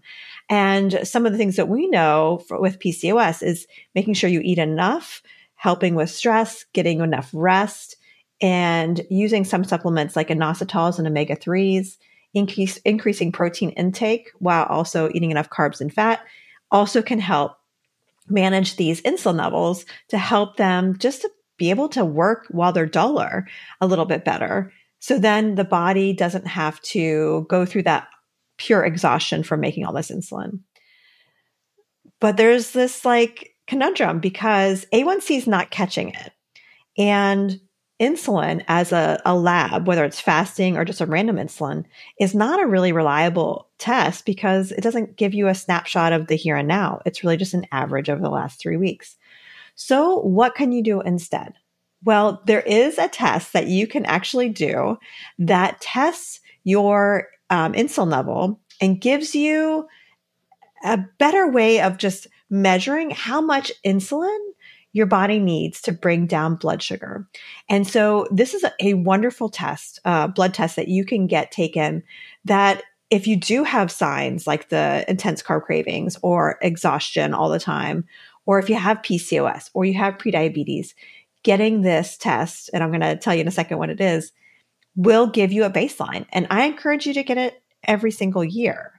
And 0.49 0.99
some 1.07 1.26
of 1.26 1.33
the 1.33 1.38
things 1.38 1.57
that 1.57 1.69
we 1.69 1.88
know 1.88 2.43
for, 2.49 2.59
with 2.59 2.78
PCOS 2.78 3.43
is 3.43 3.66
making 3.95 4.14
sure 4.14 4.31
you 4.31 4.40
eat 4.43 4.59
enough, 4.59 5.23
helping 5.57 5.95
with 5.95 6.11
stress, 6.11 6.64
getting 6.73 7.00
enough 7.00 7.31
rest, 7.35 7.97
and 8.40 9.02
using 9.11 9.45
some 9.45 9.64
supplements 9.64 10.16
like 10.16 10.28
inositols 10.28 10.99
and 10.99 11.07
omega 11.07 11.37
3s, 11.37 11.99
increase, 12.33 12.78
increasing 12.78 13.31
protein 13.31 13.71
intake 13.71 14.31
while 14.38 14.64
also 14.64 15.11
eating 15.12 15.31
enough 15.31 15.50
carbs 15.50 15.83
and 15.83 15.93
fat 15.93 16.21
also 16.70 17.02
can 17.02 17.18
help 17.18 17.56
manage 18.28 18.76
these 18.76 19.00
insulin 19.02 19.38
levels 19.38 19.85
to 20.08 20.18
help 20.18 20.56
them 20.56 20.99
just 20.99 21.23
to 21.23 21.30
be 21.59 21.70
able 21.70 21.88
to 21.88 22.05
work 22.05 22.46
while 22.50 22.72
they're 22.72 22.87
duller 22.87 23.46
a 23.81 23.87
little 23.87 24.05
bit 24.05 24.24
better. 24.24 24.72
So 24.98 25.18
then 25.18 25.55
the 25.55 25.64
body 25.64 26.12
doesn't 26.12 26.46
have 26.46 26.81
to 26.83 27.46
go 27.48 27.64
through 27.64 27.85
that 27.85 28.09
pure 28.59 28.85
exhaustion 28.85 29.42
from 29.42 29.61
making 29.61 29.85
all 29.85 29.92
this 29.92 30.11
insulin. 30.11 30.61
But 32.20 32.37
there's 32.37 32.72
this 32.72 33.05
like 33.05 33.55
conundrum 33.66 34.20
because 34.20 34.87
A1C 34.92 35.37
is 35.37 35.46
not 35.46 35.70
catching 35.70 36.11
it. 36.11 36.33
And 36.98 37.61
insulin 38.00 38.62
as 38.68 38.92
a, 38.92 39.20
a 39.24 39.35
lab, 39.35 39.87
whether 39.87 40.04
it's 40.04 40.20
fasting 40.20 40.76
or 40.76 40.85
just 40.85 41.00
a 41.00 41.06
random 41.06 41.37
insulin, 41.37 41.85
is 42.20 42.35
not 42.35 42.62
a 42.62 42.66
really 42.66 42.92
reliable 42.92 43.68
test 43.78 44.26
because 44.26 44.72
it 44.72 44.82
doesn't 44.82 45.16
give 45.16 45.32
you 45.32 45.48
a 45.48 45.54
snapshot 45.54 46.12
of 46.12 46.26
the 46.26 46.37
here 46.37 46.56
and 46.56 46.68
now. 46.68 47.00
It's 47.06 47.22
really 47.22 47.37
just 47.37 47.54
an 47.54 47.66
average 47.72 48.11
over 48.11 48.20
the 48.20 48.28
last 48.28 48.61
three 48.61 48.76
weeks. 48.76 49.16
So, 49.74 50.20
what 50.20 50.54
can 50.54 50.72
you 50.72 50.82
do 50.82 51.00
instead? 51.00 51.54
Well, 52.04 52.42
there 52.46 52.61
is 52.61 52.98
a 52.98 53.09
test 53.09 53.52
that 53.52 53.66
you 53.66 53.87
can 53.87 54.04
actually 54.06 54.48
do 54.48 54.98
that 55.38 55.80
tests 55.80 56.40
your 56.64 57.28
um, 57.50 57.72
insulin 57.72 58.11
level 58.11 58.61
and 58.80 59.00
gives 59.00 59.35
you 59.35 59.87
a 60.85 60.98
better 61.18 61.50
way 61.50 61.80
of 61.80 61.96
just 61.96 62.26
measuring 62.50 63.11
how 63.11 63.40
much 63.40 63.72
insulin 63.85 64.38
your 64.96 65.04
body 65.04 65.38
needs 65.38 65.82
to 65.82 65.92
bring 65.92 66.26
down 66.26 66.56
blood 66.56 66.82
sugar. 66.82 67.28
And 67.68 67.87
so 67.87 68.26
this 68.30 68.54
is 68.54 68.64
a, 68.64 68.72
a 68.80 68.94
wonderful 68.94 69.50
test, 69.50 70.00
uh, 70.06 70.26
blood 70.26 70.54
test 70.54 70.74
that 70.76 70.88
you 70.88 71.04
can 71.04 71.26
get 71.26 71.52
taken 71.52 72.02
that 72.46 72.82
if 73.11 73.26
you 73.26 73.37
do 73.37 73.62
have 73.62 73.90
signs 73.90 74.46
like 74.46 74.70
the 74.70 75.04
intense 75.06 75.42
carb 75.42 75.64
cravings 75.64 76.16
or 76.22 76.59
exhaustion 76.62 77.35
all 77.35 77.50
the 77.50 77.59
time, 77.59 78.06
or 78.46 78.59
if 78.59 78.70
you 78.70 78.76
have 78.76 79.02
PCOS 79.02 79.68
or 79.74 79.85
you 79.85 79.92
have 79.92 80.16
prediabetes, 80.16 80.94
getting 81.42 81.82
this 81.82 82.16
test, 82.16 82.70
and 82.72 82.82
I'm 82.82 82.90
going 82.90 83.02
to 83.02 83.16
tell 83.16 83.35
you 83.35 83.42
in 83.42 83.48
a 83.48 83.52
second 83.52 83.76
what 83.76 83.90
it 83.90 84.00
is, 84.00 84.32
will 84.96 85.26
give 85.26 85.52
you 85.52 85.64
a 85.64 85.70
baseline. 85.70 86.24
And 86.32 86.46
I 86.48 86.64
encourage 86.64 87.06
you 87.06 87.12
to 87.12 87.22
get 87.22 87.37
it 87.37 87.62
every 87.85 88.11
single 88.11 88.42
year. 88.42 88.98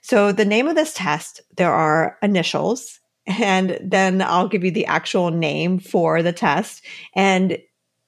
So 0.00 0.32
the 0.32 0.46
name 0.46 0.66
of 0.66 0.76
this 0.76 0.94
test, 0.94 1.42
there 1.58 1.74
are 1.74 2.16
initials 2.22 3.00
and 3.26 3.78
then 3.82 4.22
I'll 4.22 4.48
give 4.48 4.64
you 4.64 4.70
the 4.70 4.86
actual 4.86 5.30
name 5.30 5.78
for 5.78 6.22
the 6.22 6.32
test. 6.32 6.84
And 7.14 7.58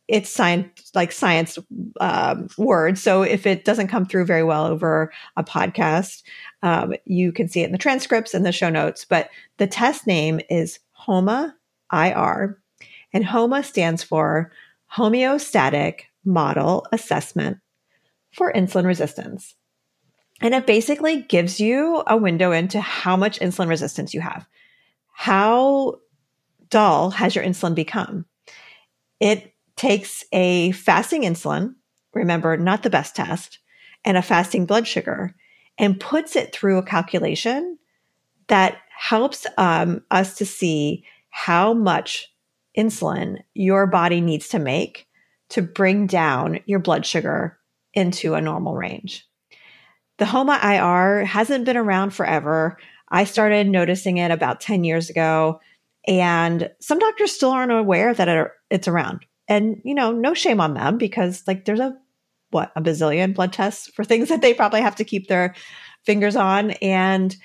it's 0.07 0.31
science, 0.31 0.91
like 0.95 1.13
science 1.13 1.59
um, 2.01 2.49
words. 2.57 3.03
So 3.03 3.23
if 3.23 3.47
it 3.47 3.65
doesn't 3.65 3.89
come 3.89 4.07
through 4.07 4.25
very 4.25 4.43
well 4.43 4.65
over 4.65 5.13
a 5.37 5.45
podcast, 5.45 6.23
um, 6.63 6.95
you 7.05 7.31
can 7.31 7.49
see 7.49 7.61
it 7.61 7.67
in 7.67 7.73
the 7.73 7.79
transcripts 7.79 8.33
and 8.33 8.45
the 8.45 8.53
show 8.53 8.71
notes. 8.71 9.05
But 9.05 9.29
the 9.59 9.67
test 9.67 10.07
name 10.07 10.41
is 10.49 10.79
HOMA 10.93 11.55
IR, 11.93 12.59
and 13.13 13.25
HOMA 13.25 13.63
stands 13.63 14.03
for 14.03 14.51
Homeostatic 14.95 16.01
Model 16.25 16.87
Assessment 16.91 17.59
for 18.33 18.53
Insulin 18.53 18.87
Resistance. 18.87 19.55
And 20.41 20.55
it 20.55 20.67
basically 20.67 21.23
gives 21.23 21.61
you 21.61 22.03
a 22.07 22.17
window 22.17 22.53
into 22.53 22.81
how 22.81 23.17
much 23.17 23.41
insulin 23.41 23.69
resistance 23.69 24.15
you 24.15 24.21
have 24.21 24.47
how 25.19 25.97
dull 26.71 27.11
has 27.11 27.35
your 27.35 27.43
insulin 27.43 27.75
become? 27.75 28.25
It 29.19 29.53
takes 29.75 30.23
a 30.31 30.71
fasting 30.71 31.23
insulin, 31.23 31.75
remember, 32.15 32.57
not 32.57 32.85
the 32.85 32.89
best 32.89 33.17
test, 33.17 33.59
and 34.05 34.17
a 34.17 34.23
fasting 34.23 34.65
blood 34.65 34.87
sugar, 34.87 35.35
and 35.77 35.99
puts 35.99 36.37
it 36.37 36.53
through 36.53 36.79
a 36.79 36.85
calculation 36.85 37.79
that 38.47 38.77
helps 38.97 39.45
um, 39.59 40.05
us 40.13 40.37
to 40.37 40.47
see 40.47 41.05
how 41.31 41.75
much 41.75 42.33
insulin 42.79 43.39
your 43.55 43.89
body 43.89 44.21
needs 44.21 44.47
to 44.51 44.61
make 44.61 45.09
to 45.49 45.63
bring 45.63 46.07
down 46.07 46.61
your 46.67 46.79
blood 46.79 47.05
sugar 47.05 47.59
into 47.93 48.35
a 48.35 48.41
normal 48.41 48.77
range. 48.77 49.27
The 50.19 50.27
HOMA 50.27 50.61
IR 50.63 51.25
hasn't 51.25 51.65
been 51.65 51.77
around 51.77 52.11
forever. 52.11 52.79
I 53.11 53.25
started 53.25 53.69
noticing 53.69 54.19
it 54.19 54.31
about 54.31 54.61
10 54.61 54.85
years 54.85 55.11
ago, 55.11 55.61
and 56.07 56.71
some 56.81 56.99
doctors 56.99 57.33
still 57.33 57.51
aren't 57.51 57.73
aware 57.73 58.15
that 58.15 58.51
it's 58.71 58.89
around. 58.89 59.25
And, 59.49 59.81
you 59.85 59.95
know, 59.95 60.13
no 60.13 60.35
shame 60.35 60.61
on 60.61 60.75
them 60.75 60.99
because, 60.99 61.43
like, 61.47 61.65
there's 61.65 61.81
a 61.81 61.97
what, 62.51 62.73
a 62.77 62.81
bazillion 62.81 63.35
blood 63.35 63.53
tests 63.53 63.89
for 63.89 64.05
things 64.05 64.29
that 64.29 64.41
they 64.41 64.55
probably 64.55 64.81
have 64.81 64.97
to 64.97 65.05
keep 65.05 65.29
their 65.29 65.55
fingers 66.05 66.37
on. 66.37 66.71
And 66.83 67.37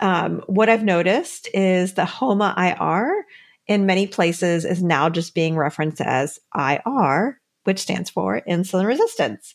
um, 0.00 0.42
what 0.46 0.68
I've 0.68 0.84
noticed 0.84 1.48
is 1.52 1.94
the 1.94 2.04
HOMA 2.04 2.54
IR 2.56 3.24
in 3.66 3.86
many 3.86 4.06
places 4.06 4.64
is 4.64 4.82
now 4.82 5.08
just 5.08 5.34
being 5.34 5.56
referenced 5.56 6.00
as 6.00 6.38
IR, 6.56 7.40
which 7.64 7.80
stands 7.80 8.10
for 8.10 8.40
insulin 8.48 8.86
resistance. 8.86 9.54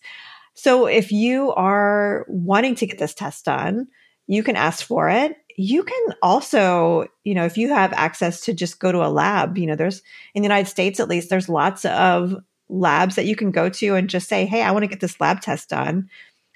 So 0.56 0.88
if 0.88 1.12
you 1.12 1.52
are 1.54 2.26
wanting 2.28 2.76
to 2.76 2.88
get 2.88 2.98
this 2.98 3.14
test 3.14 3.46
done, 3.46 3.88
you 4.26 4.44
can 4.44 4.56
ask 4.56 4.86
for 4.86 5.10
it 5.10 5.36
you 5.58 5.84
can 5.84 6.14
also, 6.22 7.08
you 7.24 7.34
know, 7.34 7.44
if 7.44 7.58
you 7.58 7.70
have 7.70 7.92
access 7.94 8.42
to 8.42 8.54
just 8.54 8.80
go 8.80 8.92
to 8.92 9.04
a 9.04 9.10
lab, 9.10 9.58
you 9.58 9.66
know, 9.66 9.76
there's 9.76 10.04
in 10.36 10.44
the 10.44 10.46
United 10.46 10.70
States 10.70 11.00
at 11.00 11.10
least, 11.10 11.32
there's 11.32 11.50
lots 11.50 11.84
of 11.86 12.36
labs 12.70 13.16
that 13.16 13.26
you 13.26 13.36
can 13.36 13.50
go 13.50 13.68
to 13.68 13.96
and 13.96 14.10
just 14.10 14.30
say, 14.30 14.46
hey, 14.46 14.62
I 14.62 14.72
want 14.72 14.84
to 14.84 14.88
get 14.88 15.00
this 15.00 15.20
lab 15.20 15.42
test 15.42 15.70
done. 15.70 16.10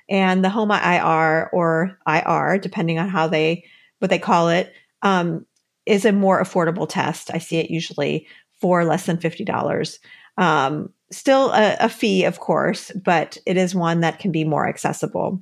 And 0.08 0.46
the 0.46 0.50
HOMA 0.50 0.80
IR 0.84 1.50
or 1.52 1.98
IR, 2.08 2.60
depending 2.60 3.00
on 3.00 3.10
how 3.10 3.28
they 3.28 3.66
what 4.00 4.12
they 4.12 4.20
call 4.20 4.50
it, 4.50 4.72
um, 5.02 5.48
is 5.88 6.06
a 6.06 6.12
more 6.12 6.42
affordable 6.42 6.88
test. 6.88 7.32
I 7.34 7.40
see 7.40 7.58
it 7.58 7.72
usually 7.72 8.28
for 8.60 8.86
less 8.86 9.08
than 9.08 9.18
$50. 9.18 10.00
Um, 10.38 10.94
still 11.12 11.52
a, 11.52 11.76
a 11.80 11.90
fee, 11.90 12.24
of 12.24 12.40
course, 12.40 12.92
but 13.04 13.38
it 13.48 13.58
is 13.58 13.74
one 13.74 14.02
that 14.02 14.20
can 14.20 14.32
be 14.32 14.44
more 14.44 14.68
accessible. 14.68 15.42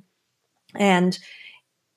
And 0.74 1.18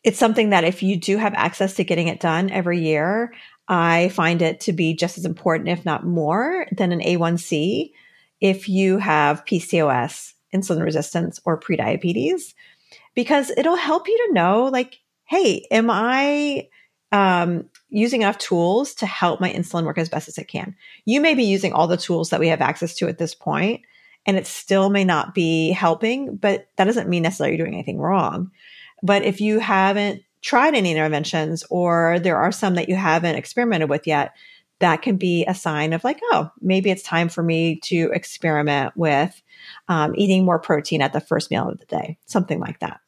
it's 0.04 0.20
something 0.20 0.50
that 0.50 0.64
if 0.64 0.84
you 0.84 0.98
do 0.98 1.18
have 1.18 1.34
access 1.34 1.76
to 1.76 1.84
getting 1.84 2.08
it 2.08 2.20
done 2.20 2.52
every 2.52 2.80
year, 2.80 3.34
I 3.68 4.10
find 4.10 4.42
it 4.42 4.60
to 4.62 4.74
be 4.74 4.94
just 4.94 5.18
as 5.18 5.26
important, 5.26 5.70
if 5.70 5.86
not 5.86 6.06
more, 6.06 6.68
than 6.72 6.92
an 6.92 7.00
A1C 7.00 7.92
if 8.42 8.68
you 8.68 8.98
have 8.98 9.46
PCOS, 9.46 10.34
insulin 10.54 10.84
resistance, 10.84 11.40
or 11.46 11.58
prediabetes, 11.58 12.54
because 13.16 13.52
it'll 13.56 13.78
help 13.78 14.08
you 14.10 14.18
to 14.28 14.34
know, 14.34 14.66
like, 14.66 15.00
hey, 15.24 15.66
am 15.72 15.90
I 15.90 16.68
um, 17.14 17.70
using 17.88 18.24
enough 18.24 18.38
tools 18.40 18.96
to 18.96 19.06
help 19.06 19.40
my 19.40 19.50
insulin 19.50 19.86
work 19.86 19.98
as 19.98 20.10
best 20.10 20.28
as 20.28 20.38
it 20.38 20.50
can? 20.50 20.76
You 21.06 21.22
may 21.22 21.36
be 21.36 21.46
using 21.46 21.72
all 21.72 21.88
the 21.88 21.96
tools 21.96 22.32
that 22.32 22.42
we 22.42 22.50
have 22.50 22.60
access 22.60 22.96
to 22.96 23.08
at 23.08 23.18
this 23.18 23.34
point, 23.34 23.82
and 24.26 24.36
it 24.36 24.46
still 24.46 24.90
may 24.90 25.06
not 25.06 25.34
be 25.34 25.72
helping, 25.72 26.36
but 26.36 26.68
that 26.76 26.84
doesn't 26.84 27.08
mean 27.08 27.24
necessarily 27.24 27.56
you're 27.56 27.66
doing 27.66 27.76
anything 27.76 28.00
wrong. 28.00 28.52
But 29.04 29.24
if 29.24 29.42
you 29.42 29.60
haven't 29.60 30.24
tried 30.42 30.74
any 30.74 30.92
interventions 30.92 31.64
or 31.70 32.20
there 32.20 32.38
are 32.38 32.52
some 32.52 32.76
that 32.76 32.90
you 32.90 32.96
haven't 32.96 33.36
experimented 33.36 33.90
with 33.90 34.08
yet, 34.08 34.34
that 34.80 35.02
can 35.02 35.18
be 35.18 35.46
a 35.46 35.54
sign 35.54 35.94
of 35.94 36.04
like, 36.04 36.20
oh, 36.32 36.50
maybe 36.62 36.90
it's 36.90 37.04
time 37.04 37.30
for 37.30 37.44
me 37.44 37.80
to 37.84 38.10
experiment 38.14 38.94
with 38.98 39.42
um, 39.88 40.14
eating 40.18 40.44
more 40.44 40.60
protein 40.60 41.02
at 41.02 41.14
the 41.14 41.22
first 41.22 41.52
meal 41.52 41.70
of 41.70 41.80
the 41.80 41.86
day, 41.86 42.18
something 42.26 42.60
like 42.60 42.80
that. 42.80 43.00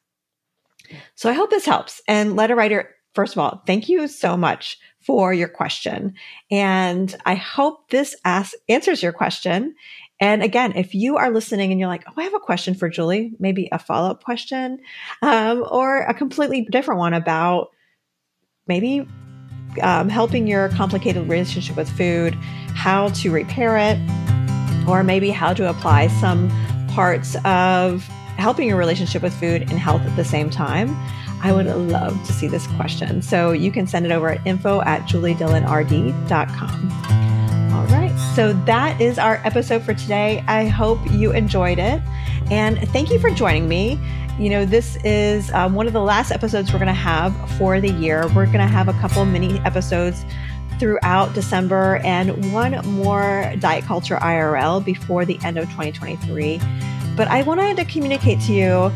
So 1.15 1.29
I 1.29 1.33
hope 1.33 1.49
this 1.49 1.65
helps. 1.65 2.01
And 2.07 2.35
letter 2.35 2.55
writer, 2.55 2.95
first 3.13 3.33
of 3.33 3.39
all, 3.39 3.63
thank 3.65 3.89
you 3.89 4.07
so 4.07 4.37
much 4.37 4.77
for 5.01 5.33
your 5.33 5.47
question. 5.47 6.13
And 6.49 7.15
I 7.25 7.35
hope 7.35 7.89
this 7.89 8.15
answers 8.23 9.03
your 9.03 9.13
question. 9.13 9.75
And 10.19 10.41
again, 10.41 10.73
if 10.75 10.95
you 10.95 11.17
are 11.17 11.29
listening 11.29 11.71
and 11.71 11.79
you're 11.79 11.89
like, 11.89 12.05
oh, 12.07 12.13
I 12.15 12.23
have 12.23 12.33
a 12.33 12.39
question 12.39 12.73
for 12.73 12.89
Julie, 12.89 13.33
maybe 13.39 13.67
a 13.71 13.79
follow 13.79 14.11
up 14.11 14.23
question, 14.23 14.79
um, 15.21 15.65
or 15.69 16.03
a 16.03 16.13
completely 16.13 16.67
different 16.71 16.99
one 16.99 17.13
about 17.13 17.67
maybe 18.67 19.07
um, 19.81 20.09
helping 20.09 20.47
your 20.47 20.69
complicated 20.69 21.27
relationship 21.27 21.75
with 21.75 21.89
food, 21.89 22.33
how 22.75 23.09
to 23.09 23.31
repair 23.31 23.77
it, 23.77 23.99
or 24.87 25.03
maybe 25.03 25.31
how 25.31 25.53
to 25.53 25.69
apply 25.69 26.07
some 26.07 26.49
parts 26.89 27.35
of 27.43 28.03
helping 28.37 28.67
your 28.67 28.77
relationship 28.77 29.21
with 29.21 29.33
food 29.33 29.63
and 29.63 29.71
health 29.71 30.01
at 30.01 30.15
the 30.15 30.23
same 30.23 30.49
time. 30.49 30.95
I 31.41 31.51
would 31.51 31.65
love 31.65 32.25
to 32.25 32.33
see 32.33 32.47
this 32.47 32.65
question. 32.67 33.21
So 33.21 33.51
you 33.51 33.71
can 33.71 33.85
send 33.85 34.05
it 34.05 34.11
over 34.11 34.29
at 34.29 34.45
info 34.47 34.81
at 34.81 35.01
juliedillonrd.com. 35.01 37.34
So 38.35 38.51
that 38.65 38.99
is 38.99 39.17
our 39.17 39.39
episode 39.45 39.83
for 39.83 39.93
today. 39.93 40.43
I 40.45 40.65
hope 40.65 40.99
you 41.09 41.31
enjoyed 41.31 41.79
it. 41.79 42.01
And 42.51 42.77
thank 42.89 43.09
you 43.09 43.17
for 43.17 43.29
joining 43.29 43.69
me. 43.69 43.97
You 44.37 44.49
know, 44.49 44.65
this 44.65 44.97
is 45.05 45.49
um, 45.53 45.73
one 45.73 45.87
of 45.87 45.93
the 45.93 46.01
last 46.01 46.33
episodes 46.33 46.73
we're 46.73 46.79
going 46.79 46.87
to 46.87 46.93
have 46.93 47.33
for 47.51 47.79
the 47.79 47.91
year. 47.91 48.27
We're 48.35 48.47
going 48.47 48.57
to 48.57 48.67
have 48.67 48.89
a 48.89 48.93
couple 48.95 49.23
mini 49.23 49.59
episodes 49.59 50.25
throughout 50.81 51.33
December 51.33 52.01
and 52.03 52.51
one 52.51 52.73
more 52.85 53.53
Diet 53.59 53.85
Culture 53.85 54.17
IRL 54.17 54.83
before 54.83 55.23
the 55.23 55.39
end 55.45 55.57
of 55.57 55.69
2023. 55.69 56.59
But 57.15 57.29
I 57.29 57.41
wanted 57.43 57.77
to 57.77 57.85
communicate 57.85 58.41
to 58.41 58.51
you 58.51 58.91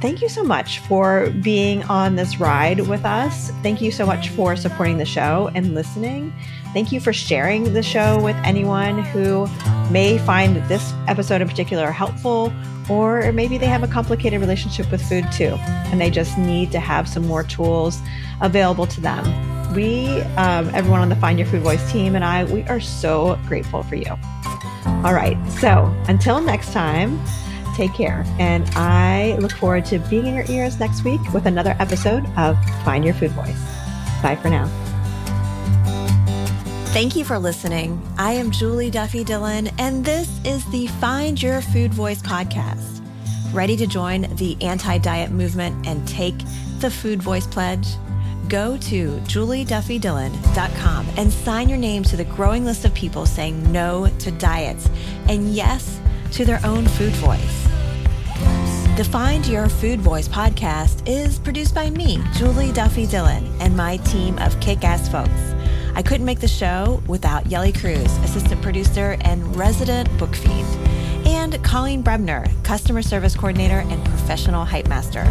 thank 0.00 0.22
you 0.22 0.28
so 0.28 0.44
much 0.44 0.78
for 0.80 1.30
being 1.42 1.82
on 1.84 2.14
this 2.16 2.38
ride 2.38 2.80
with 2.86 3.04
us. 3.04 3.50
Thank 3.62 3.80
you 3.80 3.90
so 3.90 4.06
much 4.06 4.28
for 4.30 4.54
supporting 4.56 4.98
the 4.98 5.04
show 5.04 5.50
and 5.54 5.74
listening. 5.74 6.32
Thank 6.72 6.92
you 6.92 7.00
for 7.00 7.12
sharing 7.12 7.72
the 7.72 7.82
show 7.82 8.22
with 8.22 8.36
anyone 8.44 9.02
who 9.02 9.48
may 9.90 10.18
find 10.18 10.56
this 10.68 10.92
episode 11.06 11.40
in 11.40 11.48
particular 11.48 11.90
helpful, 11.90 12.52
or 12.88 13.32
maybe 13.32 13.58
they 13.58 13.66
have 13.66 13.82
a 13.82 13.88
complicated 13.88 14.40
relationship 14.40 14.90
with 14.90 15.02
food 15.02 15.30
too, 15.32 15.56
and 15.90 16.00
they 16.00 16.10
just 16.10 16.36
need 16.38 16.70
to 16.72 16.78
have 16.80 17.08
some 17.08 17.26
more 17.26 17.42
tools 17.42 18.00
available 18.40 18.86
to 18.86 19.00
them. 19.00 19.74
We, 19.74 20.20
um, 20.36 20.70
everyone 20.74 21.00
on 21.00 21.08
the 21.08 21.16
Find 21.16 21.38
Your 21.38 21.48
Food 21.48 21.62
Voice 21.62 21.90
team, 21.90 22.14
and 22.14 22.24
I, 22.24 22.44
we 22.44 22.62
are 22.64 22.80
so 22.80 23.38
grateful 23.46 23.82
for 23.82 23.96
you. 23.96 24.10
All 25.04 25.14
right, 25.14 25.36
so 25.50 25.94
until 26.08 26.40
next 26.40 26.72
time, 26.72 27.20
take 27.74 27.94
care. 27.94 28.24
And 28.38 28.68
I 28.74 29.36
look 29.40 29.52
forward 29.52 29.84
to 29.86 29.98
being 29.98 30.26
in 30.26 30.34
your 30.34 30.46
ears 30.48 30.80
next 30.80 31.04
week 31.04 31.20
with 31.32 31.46
another 31.46 31.76
episode 31.78 32.26
of 32.36 32.58
Find 32.84 33.04
Your 33.04 33.14
Food 33.14 33.30
Voice. 33.32 33.60
Bye 34.22 34.38
for 34.40 34.48
now. 34.48 34.87
Thank 36.98 37.14
you 37.14 37.24
for 37.24 37.38
listening. 37.38 38.02
I 38.18 38.32
am 38.32 38.50
Julie 38.50 38.90
Duffy 38.90 39.22
Dillon, 39.22 39.68
and 39.78 40.04
this 40.04 40.28
is 40.44 40.68
the 40.72 40.88
Find 40.98 41.40
Your 41.40 41.60
Food 41.60 41.94
Voice 41.94 42.20
podcast. 42.20 43.06
Ready 43.54 43.76
to 43.76 43.86
join 43.86 44.22
the 44.34 44.56
anti 44.60 44.98
diet 44.98 45.30
movement 45.30 45.86
and 45.86 46.08
take 46.08 46.34
the 46.80 46.90
Food 46.90 47.22
Voice 47.22 47.46
Pledge? 47.46 47.86
Go 48.48 48.76
to 48.78 49.12
julieduffydillon.com 49.28 51.06
and 51.16 51.32
sign 51.32 51.68
your 51.68 51.78
name 51.78 52.02
to 52.02 52.16
the 52.16 52.24
growing 52.24 52.64
list 52.64 52.84
of 52.84 52.92
people 52.94 53.26
saying 53.26 53.70
no 53.70 54.10
to 54.18 54.32
diets 54.32 54.90
and 55.28 55.54
yes 55.54 56.00
to 56.32 56.44
their 56.44 56.60
own 56.66 56.84
food 56.88 57.12
voice. 57.12 57.68
The 58.96 59.08
Find 59.08 59.46
Your 59.46 59.68
Food 59.68 60.00
Voice 60.00 60.26
podcast 60.26 61.06
is 61.06 61.38
produced 61.38 61.76
by 61.76 61.90
me, 61.90 62.18
Julie 62.34 62.72
Duffy 62.72 63.06
Dillon, 63.06 63.46
and 63.60 63.76
my 63.76 63.98
team 63.98 64.36
of 64.40 64.58
kick 64.58 64.82
ass 64.82 65.08
folks. 65.08 65.57
I 65.98 66.02
couldn't 66.02 66.26
make 66.26 66.38
the 66.38 66.46
show 66.46 67.02
without 67.08 67.48
Yelly 67.48 67.72
Cruz, 67.72 68.16
assistant 68.18 68.62
producer 68.62 69.16
and 69.22 69.56
resident 69.56 70.08
book 70.16 70.32
fiend, 70.32 70.64
and 71.26 71.60
Colleen 71.64 72.04
Brebner, 72.04 72.46
customer 72.62 73.02
service 73.02 73.34
coordinator 73.34 73.80
and 73.80 74.04
professional 74.04 74.64
hype 74.64 74.86
master. 74.86 75.24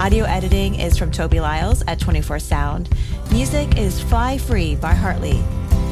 Audio 0.00 0.26
editing 0.26 0.74
is 0.74 0.98
from 0.98 1.10
Toby 1.10 1.40
Lyles 1.40 1.82
at 1.88 1.98
24 1.98 2.38
Sound. 2.38 2.90
Music 3.32 3.78
is 3.78 3.98
Fly 4.02 4.36
Free 4.36 4.76
by 4.76 4.92
Hartley. 4.92 5.42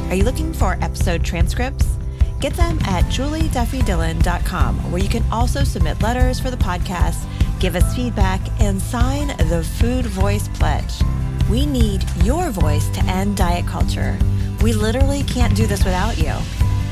Are 0.09 0.15
you 0.15 0.25
looking 0.25 0.53
for 0.53 0.77
episode 0.83 1.23
transcripts? 1.23 1.97
Get 2.39 2.53
them 2.53 2.77
at 2.83 3.05
julieduffydillon.com, 3.05 4.91
where 4.91 5.01
you 5.01 5.09
can 5.09 5.23
also 5.31 5.63
submit 5.63 6.03
letters 6.03 6.39
for 6.39 6.51
the 6.51 6.57
podcast, 6.57 7.25
give 7.59 7.75
us 7.75 7.95
feedback, 7.95 8.41
and 8.61 8.79
sign 8.79 9.29
the 9.49 9.67
Food 9.79 10.05
Voice 10.05 10.49
Pledge. 10.49 11.01
We 11.49 11.65
need 11.65 12.03
your 12.23 12.49
voice 12.49 12.89
to 12.89 13.03
end 13.05 13.37
diet 13.37 13.67
culture. 13.67 14.17
We 14.61 14.73
literally 14.73 15.23
can't 15.23 15.55
do 15.55 15.67
this 15.67 15.83
without 15.83 16.17
you. 16.17 16.33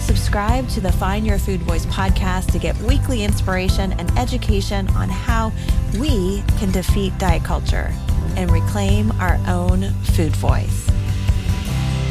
Subscribe 0.02 0.68
to 0.70 0.82
the 0.82 0.92
Find 0.92 1.26
Your 1.26 1.38
Food 1.38 1.62
Voice 1.62 1.86
podcast 1.86 2.52
to 2.52 2.60
get 2.60 2.78
weekly 2.80 3.24
inspiration 3.24 3.94
and 3.94 4.12
education 4.18 4.88
on 4.90 5.10
how 5.10 5.52
we 6.00 6.44
can 6.58 6.72
defeat 6.72 7.18
diet 7.18 7.44
culture 7.44 7.94
and 8.36 8.52
reclaim 8.52 9.12
our 9.14 9.40
own 9.48 9.92
food 10.16 10.36
voice. 10.36 10.90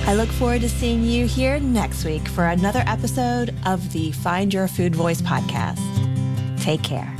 I 0.07 0.15
look 0.15 0.31
forward 0.31 0.63
to 0.63 0.69
seeing 0.69 1.03
you 1.03 1.27
here 1.27 1.61
next 1.61 2.05
week 2.05 2.27
for 2.27 2.47
another 2.47 2.83
episode 2.87 3.55
of 3.67 3.93
the 3.93 4.13
Find 4.13 4.53
Your 4.53 4.67
Food 4.67 4.95
Voice 4.97 5.21
podcast. 5.21 5.79
Take 6.61 6.83
care. 6.83 7.20